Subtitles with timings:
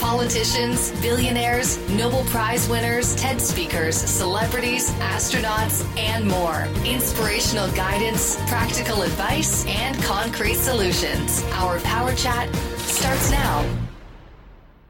[0.00, 6.66] politicians, billionaires, Nobel Prize winners, TED speakers, celebrities, astronauts, and more.
[6.84, 11.44] Inspirational guidance, practical advice, and concrete solutions.
[11.52, 13.64] Our Power Chat starts now.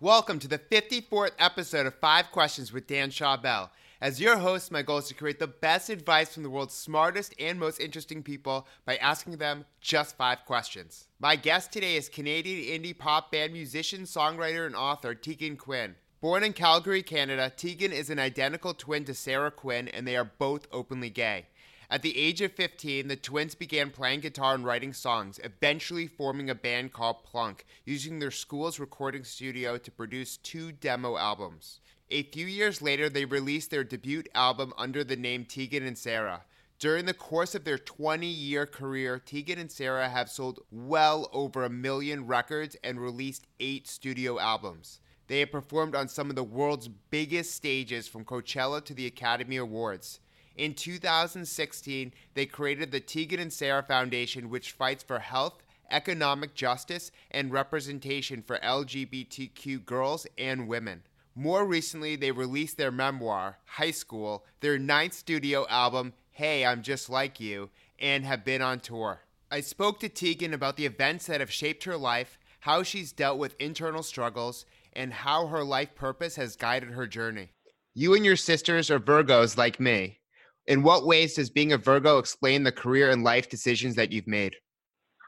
[0.00, 3.70] Welcome to the 54th episode of Five Questions with Dan Schawbel.
[3.98, 7.34] As your host, my goal is to create the best advice from the world's smartest
[7.38, 11.08] and most interesting people by asking them just five questions.
[11.18, 15.94] My guest today is Canadian indie pop band musician, songwriter, and author Tegan Quin.
[16.20, 20.30] Born in Calgary, Canada, Tegan is an identical twin to Sara Quin, and they are
[20.38, 21.46] both openly gay.
[21.88, 26.50] At the age of 15, the twins began playing guitar and writing songs, eventually forming
[26.50, 31.78] a band called Plunk, using their school's recording studio to produce two demo albums.
[32.10, 36.42] A few years later, they released their debut album under the name Tegan and Sara.
[36.80, 41.64] During the course of their 20 year career, Tegan and Sara have sold well over
[41.64, 44.98] a million records and released eight studio albums.
[45.28, 49.56] They have performed on some of the world's biggest stages from Coachella to the Academy
[49.56, 50.20] Awards.
[50.56, 57.10] In 2016, they created the Tegan and Sara Foundation, which fights for health, economic justice,
[57.30, 61.02] and representation for LGBTQ girls and women.
[61.34, 67.10] More recently, they released their memoir, High School, their ninth studio album, Hey, I'm Just
[67.10, 69.20] Like You, and have been on tour.
[69.50, 73.38] I spoke to Tegan about the events that have shaped her life, how she's dealt
[73.38, 77.50] with internal struggles, and how her life purpose has guided her journey.
[77.94, 80.18] You and your sisters are Virgos like me.
[80.66, 84.26] In what ways does being a Virgo explain the career and life decisions that you've
[84.26, 84.56] made?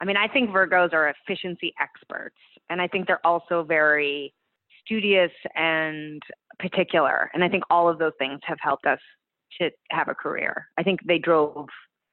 [0.00, 2.36] I mean, I think Virgos are efficiency experts,
[2.68, 4.34] and I think they're also very
[4.84, 6.20] studious and
[6.58, 7.30] particular.
[7.34, 8.98] And I think all of those things have helped us
[9.60, 10.66] to have a career.
[10.76, 11.68] I think they drove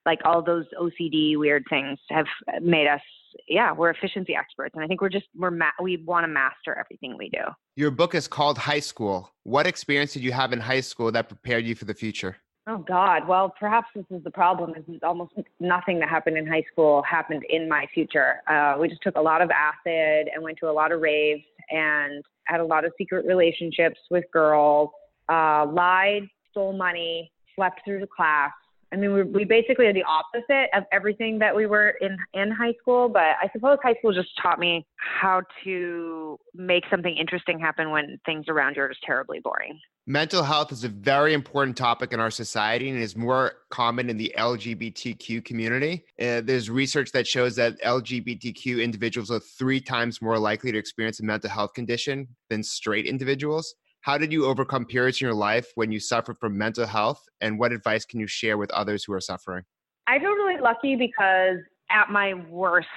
[0.06, 2.26] like all those OCD weird things have
[2.62, 3.02] made us
[3.48, 6.76] yeah, we're efficiency experts and I think we're just we're ma- we want to master
[6.80, 7.42] everything we do.
[7.76, 9.32] Your book is called High School.
[9.44, 12.38] What experience did you have in high school that prepared you for the future?
[12.68, 13.28] Oh God.
[13.28, 14.74] Well, perhaps this is the problem.
[14.76, 18.42] Is almost nothing that happened in high school happened in my future.
[18.48, 21.44] Uh, we just took a lot of acid and went to a lot of raves
[21.72, 24.90] and had a lot of secret relationships with girls,
[25.30, 28.52] uh, lied, stole money, slept through the class.
[28.92, 32.52] I mean, we, we basically are the opposite of everything that we were in in
[32.52, 33.10] high school.
[33.10, 38.20] But I suppose high school just taught me how to make something interesting happen when
[38.26, 39.80] things around you are just terribly boring.
[40.08, 44.18] Mental health is a very important topic in our society and is more common in
[44.18, 46.04] the LGBTQ community.
[46.20, 51.20] Uh, there's research that shows that LGBTQ individuals are three times more likely to experience
[51.20, 53.76] a mental health condition than straight individuals.
[54.10, 57.60] How did you overcome periods in your life when you suffered from mental health, and
[57.60, 59.64] what advice can you share with others who are suffering?
[60.08, 61.58] I feel really lucky because
[61.92, 62.88] at my worst,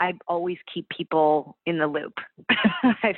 [0.00, 2.14] I always keep people in the loop.
[2.50, 3.14] I,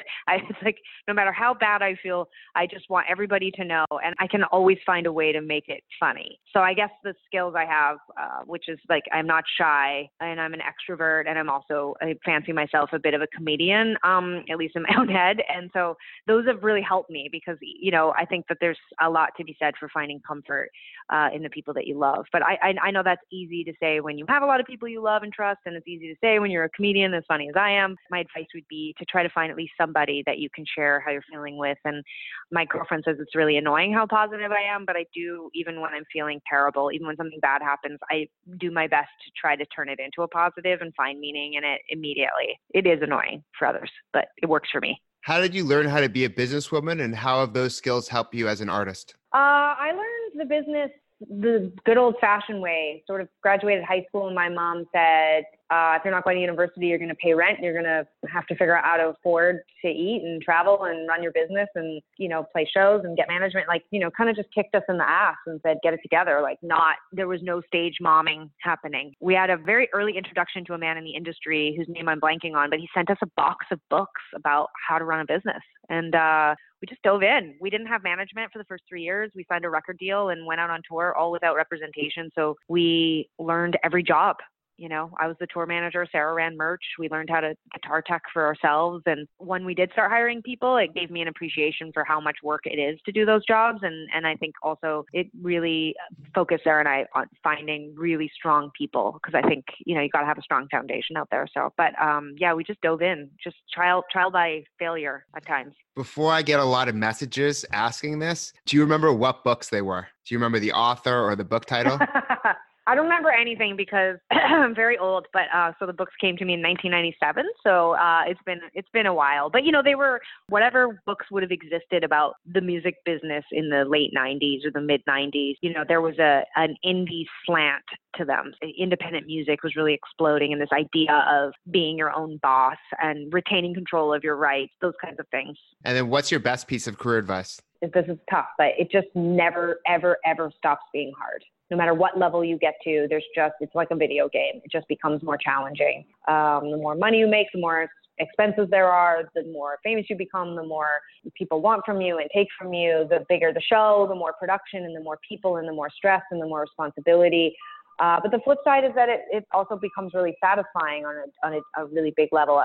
[0.48, 0.78] it's like
[1.09, 4.44] no matter how bad I feel, I just want everybody to know, and I can
[4.44, 6.41] always find a way to make it funny.
[6.53, 10.41] So I guess the skills I have, uh, which is like I'm not shy, and
[10.41, 14.44] I'm an extrovert, and I'm also I fancy myself a bit of a comedian, um,
[14.50, 15.38] at least in my own head.
[15.54, 19.08] And so those have really helped me because you know I think that there's a
[19.08, 20.70] lot to be said for finding comfort
[21.10, 22.26] uh, in the people that you love.
[22.32, 24.66] But I, I I know that's easy to say when you have a lot of
[24.66, 27.25] people you love and trust, and it's easy to say when you're a comedian as
[27.27, 27.97] funny as I am.
[28.10, 31.00] My advice would be to try to find at least somebody that you can share
[31.00, 31.78] how you're feeling with.
[31.84, 32.04] And
[32.53, 35.93] my girlfriend says it's really annoying how positive I am, but I do, even when
[35.93, 38.28] I'm feeling terrible, even when something bad happens, I
[38.59, 41.65] do my best to try to turn it into a positive and find meaning in
[41.65, 42.59] it immediately.
[42.71, 45.00] It is annoying for others, but it works for me.
[45.23, 48.35] How did you learn how to be a businesswoman and how have those skills helped
[48.35, 49.14] you as an artist?
[49.35, 53.02] Uh, I learned the business the good old fashioned way.
[53.06, 56.41] Sort of graduated high school, and my mom said, uh, if you're not going to
[56.41, 57.59] university, you're going to pay rent.
[57.61, 61.09] You're going to have to figure out how to afford to eat and travel and
[61.09, 63.67] run your business and, you know, play shows and get management.
[63.67, 66.01] Like, you know, kind of just kicked us in the ass and said, get it
[66.03, 66.41] together.
[66.41, 69.13] Like, not, there was no stage momming happening.
[69.21, 72.21] We had a very early introduction to a man in the industry whose name I'm
[72.21, 75.27] blanking on, but he sent us a box of books about how to run a
[75.27, 75.63] business.
[75.89, 77.55] And, uh, we just dove in.
[77.59, 79.33] We didn't have management for the first three years.
[79.35, 82.31] We signed a record deal and went out on tour all without representation.
[82.35, 84.37] So we learned every job
[84.76, 86.06] You know, I was the tour manager.
[86.11, 86.82] Sara ran merch.
[86.99, 89.02] We learned how to guitar tech for ourselves.
[89.06, 92.37] And when we did start hiring people, it gave me an appreciation for how much
[92.43, 93.81] work it is to do those jobs.
[93.82, 95.94] And and I think also it really
[96.34, 100.08] focused Sara and I on finding really strong people because I think you know you
[100.08, 101.46] got to have a strong foundation out there.
[101.52, 105.75] So, but um, yeah, we just dove in, just trial trial by failure at times.
[105.94, 109.81] Before I get a lot of messages asking this, do you remember what books they
[109.81, 110.06] were?
[110.26, 111.99] Do you remember the author or the book title?
[112.88, 116.44] I don't remember anything because I'm very old, but uh, so the books came to
[116.44, 117.44] me in 1997.
[117.65, 119.50] So uh, it's been it's been a while.
[119.50, 123.71] But you know, they were whatever books would have existed about the music business in
[123.71, 125.55] the late 90s or the mid 90s.
[125.62, 127.85] You know, there was a an indie slant
[128.17, 128.53] to them.
[128.79, 133.75] Independent music was really exploding, and this idea of being your own boss and retaining
[133.75, 135.59] control of your rights, those kinds of things.
[135.85, 137.61] And then, what's your best piece of career advice?
[137.82, 142.19] This is tough, but it just never, ever, ever stops being hard no matter what
[142.19, 144.61] level you get to, there's just, it's like a video game.
[144.65, 146.05] It just becomes more challenging.
[146.29, 150.17] Um, the more money you make, the more expenses there are, the more famous you
[150.17, 151.01] become, the more
[151.35, 154.85] people want from you and take from you, the bigger the show, the more production
[154.85, 157.55] and the more people and the more stress and the more responsibility.
[157.99, 161.47] Uh, but the flip side is that it, it also becomes really satisfying on a,
[161.47, 162.63] on a, a really big level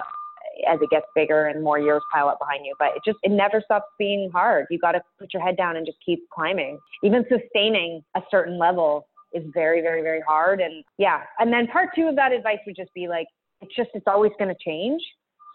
[0.67, 2.75] as it gets bigger and more years pile up behind you.
[2.79, 4.67] But it just it never stops being hard.
[4.69, 6.79] You got to put your head down and just keep climbing.
[7.03, 10.61] Even sustaining a certain level is very, very, very hard.
[10.61, 13.27] And yeah, and then part two of that advice would just be like
[13.61, 15.01] it's just it's always going to change.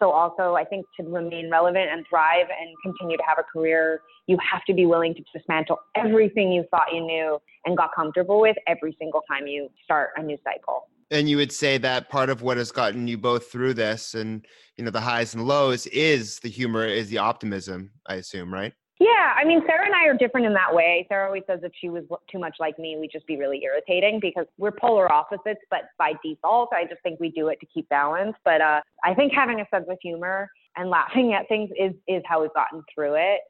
[0.00, 4.00] So also, I think to remain relevant and thrive and continue to have a career,
[4.26, 8.38] you have to be willing to dismantle everything you thought you knew and got comfortable
[8.38, 12.30] with every single time you start a new cycle and you would say that part
[12.30, 15.86] of what has gotten you both through this and you know the highs and lows
[15.88, 18.72] is the humor is the optimism i assume right?
[18.98, 21.06] Yeah i mean sara and i are different in that way.
[21.08, 24.18] Sara always says if she was too much like me we'd just be really irritating
[24.20, 27.88] because we're polar opposites but by default i just think we do it to keep
[27.88, 28.36] balance.
[28.44, 32.22] But uh, i think having a sense of humor and laughing at things is is
[32.26, 33.40] how we've gotten through it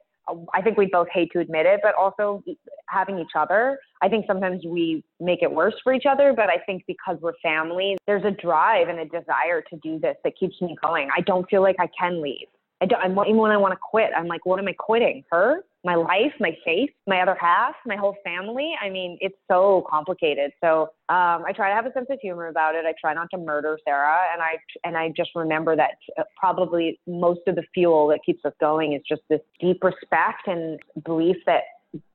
[0.53, 2.43] I think we both hate to admit it, but also
[2.87, 3.79] having each other.
[4.01, 7.33] I think sometimes we make it worse for each other, but I think because we're
[7.41, 11.09] family, there's a drive and a desire to do this that keeps me going.
[11.15, 12.47] I don't feel like I can leave.
[12.81, 15.23] I don't, I'm, even when I want to quit, I'm like, what am I quitting?
[15.31, 15.63] Her?
[15.83, 18.73] My life, my faith, my other half, my whole family.
[18.81, 20.51] I mean, it's so complicated.
[20.61, 22.85] So um, I try to have a sense of humor about it.
[22.85, 26.99] I try not to murder Sara, and I and I just remember that uh, probably
[27.07, 31.37] most of the fuel that keeps us going is just this deep respect and belief
[31.45, 31.63] that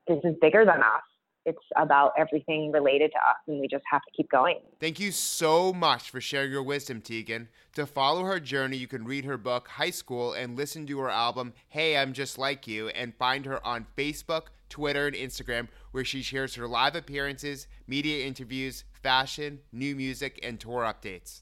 [0.07, 1.01] this is bigger than us
[1.45, 4.59] it's about everything related to us and we just have to keep going.
[4.79, 7.49] Thank you so much for sharing your wisdom, Tegan.
[7.75, 11.09] To follow her journey, you can read her book, High School, and listen to her
[11.09, 16.05] album, Hey, I'm Just Like You, and find her on Facebook, Twitter, and Instagram, where
[16.05, 21.41] she shares her live appearances, media interviews, fashion, new music, and tour updates.